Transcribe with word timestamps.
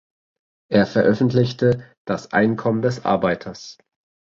Er 0.71 0.87
veröffentlichte 0.87 1.85
„Das 2.05 2.33
Einkommen 2.33 2.81
des 2.81 3.05
Arbeiters“. 3.05 3.77